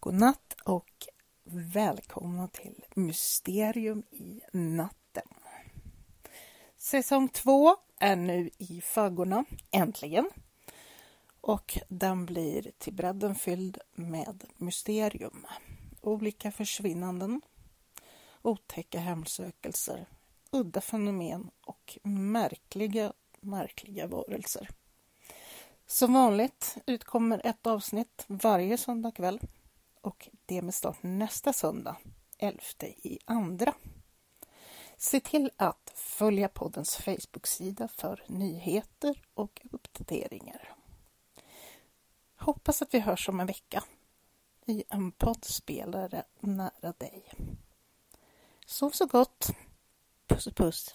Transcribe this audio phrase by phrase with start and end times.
[0.00, 0.90] Godnatt och
[1.44, 5.28] välkomna till Mysterium i natten.
[6.76, 10.30] Säsong två är nu i faggorna, äntligen.
[11.40, 15.46] Och den blir till bredden fylld med mysterium.
[16.00, 17.40] Olika försvinnanden,
[18.42, 20.06] otäcka hemsökelser,
[20.50, 24.68] udda fenomen och märkliga, märkliga varelser.
[25.86, 29.40] Som vanligt utkommer ett avsnitt varje söndag kväll
[30.06, 31.96] och det med start nästa söndag,
[32.38, 33.74] 11 i andra.
[34.96, 40.74] Se till att följa poddens Facebook-sida för nyheter och uppdateringar.
[42.36, 43.84] Hoppas att vi hörs om en vecka
[44.66, 47.32] i en poddspelare nära dig.
[48.66, 49.48] Sov så gott!
[50.26, 50.94] Puss puss!